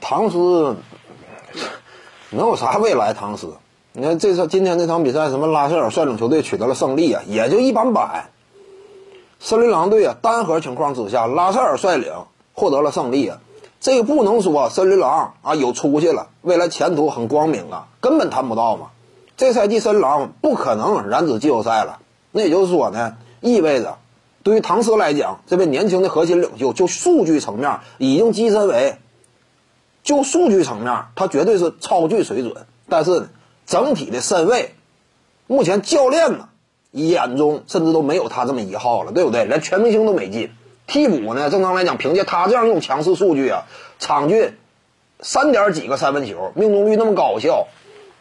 [0.00, 0.76] 唐斯
[2.30, 3.14] 能有啥未来？
[3.14, 3.54] 唐斯，
[3.92, 8.26] 你看这次今天这场比赛，什么拉塞尔率领球队取得了胜利啊，也就一般般。
[9.40, 12.12] 森林狼队啊，单核情况之下，拉塞尔率领
[12.52, 13.38] 获得了胜利啊，
[13.80, 18.88] 这个不能说森林狼啊有出息了，未来前途很光明啊，根本谈不到嘛。
[19.36, 22.00] 这赛季森林狼不可能染指季后赛了，
[22.32, 23.96] 那也就是说呢，意味着。
[24.42, 28.96] 对于唐斯来讲，这位年轻的核心领袖，就数据层面已经跻身为，
[30.08, 32.64] 就数据层面，他绝对是超巨水准。
[32.88, 33.28] 但是呢，
[33.66, 34.74] 整体的身位，
[35.46, 36.48] 目前教练呢
[36.92, 39.44] 眼中甚至都没有他这么一号了，对不对？
[39.44, 40.50] 连全明星都没进。
[40.86, 43.64] 替补呢，正常来讲，凭借他这样一种强势数据啊，
[43.98, 44.54] 场均
[45.20, 47.68] 三点几个三分球，命中率那么高效，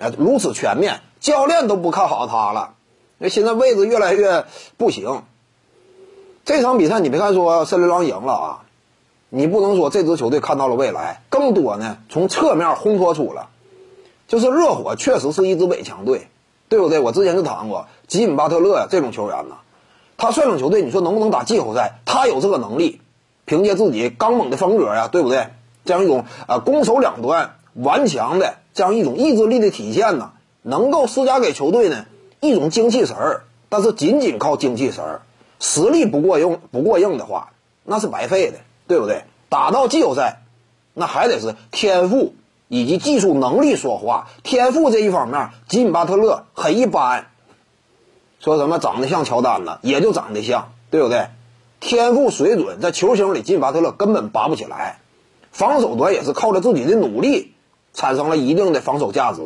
[0.00, 2.74] 哎，如此全面，教练都不看好他了。
[3.18, 4.44] 那现在位置越来越
[4.76, 5.22] 不行。
[6.44, 8.62] 这场比赛你别看说森林狼赢了啊，
[9.28, 13.48] 你不能说这支球队看到了未来，更多呢从侧面烘托出了，
[14.28, 16.28] 就是热火确实是一支伪强队，
[16.68, 16.98] 对不对？
[16.98, 19.56] 我之前就谈过吉姆巴特勒这种球员呢，
[20.16, 22.00] 他率领球队，你说能不能打季后赛？
[22.04, 23.00] 他有这个能力，
[23.44, 25.48] 凭借自己刚猛的风格呀，对不对？
[25.84, 32.06] 这样一种啊攻守两端顽强的这样一种意志力的体现呢，能够施加给球队呢
[32.40, 35.22] 一种精气神儿，但是仅仅靠精气神儿。
[35.58, 37.52] 实力不过硬不过硬的话，
[37.84, 39.24] 那是白费的，对不对？
[39.48, 40.42] 打到季后赛，
[40.98, 42.34] 那还得是天赋
[42.68, 44.28] 以及技术能力说话。
[44.42, 47.26] 天赋这一方面，吉米巴特勒很一般。
[48.40, 49.78] 说什么长得像乔丹呢？
[49.82, 51.28] 也就长得像，对不对？
[51.80, 55.00] 天赋水准在球星里，吉米巴特勒根本拔不起来。
[55.52, 57.52] 防守端也是靠着自己的努力，
[57.92, 59.42] 产生了一定的防守价值。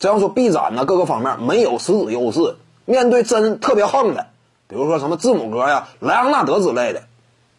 [0.00, 2.56] 这样说，臂展呢各个方面没有实质优势。
[2.84, 4.26] 面对真特别横的。
[4.66, 7.04] 比如说什么字母哥呀、莱昂纳德之类的，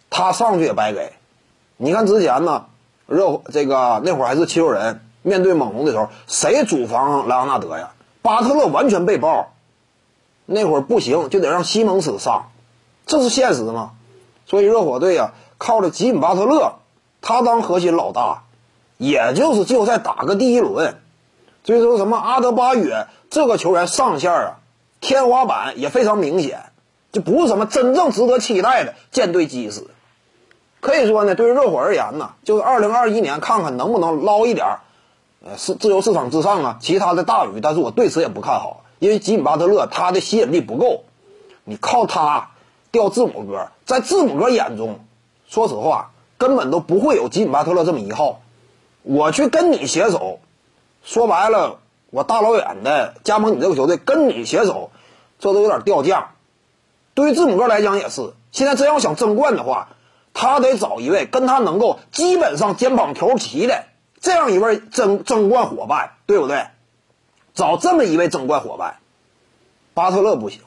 [0.09, 1.13] 他上去也白给。
[1.77, 2.66] 你看之前呢，
[3.08, 7.92] 热这个那会儿还是七六人面对猛龙的时候，谁主防莱昂纳德呀？
[8.22, 9.53] 巴特勒完全被爆，
[10.45, 12.52] 那会儿不行就得让西蒙斯上，
[13.05, 13.92] 这是现实吗？
[14.45, 16.76] 所以热火队呀，靠着吉姆巴特勒，
[17.21, 18.44] 他当核心老大，
[18.98, 20.98] 也就是季后赛打个第一轮。
[21.64, 24.60] 所以说什么阿德巴约这个球员上限啊，
[25.02, 26.64] 天花板也非常明显。
[27.11, 29.88] 就不是什么真正值得期待的舰队基石，
[30.85, 34.79] 可以说呢，对于热火而言呢，就是二零二一年看看能不能捞一点儿，
[35.43, 41.03] 呃，是自由市场之上啊，其他的大鱼，但是我对此也不看好，因为吉米巴特勒他的吸引力不够，
[41.63, 42.51] 你靠他
[42.91, 44.99] 调字母哥，在字母哥眼中，
[45.47, 48.41] 说实话根本都不会有吉米巴特勒这么一号，
[49.02, 50.37] 我去跟你携手，
[51.03, 51.79] 说白了，
[52.11, 54.91] 我大老远的加盟你这个球队跟你携手，
[55.39, 56.33] 这都有点掉价。
[57.15, 59.87] 对于字母哥来讲也是，现在真要想争冠的话，
[60.35, 63.85] 他得找一位跟他能够基本上肩膀条齐的
[64.19, 66.65] 这样一位争争冠伙伴，对不对？
[67.55, 68.97] 找这么一位争冠伙伴，
[69.93, 70.59] 巴特勒不行。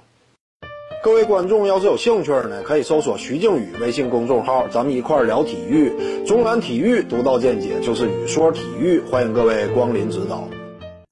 [1.03, 10.49] 各位观众要是有兴趣呢，可以搜索徐静宇微信公众号，咱们一块聊体育，中南体育独到见解就是语说体育，欢迎各位光临指导。